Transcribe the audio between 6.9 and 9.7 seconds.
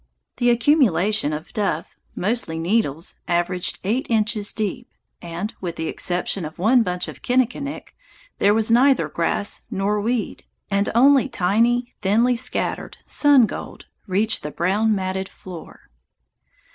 of kinnikinick, there was neither grass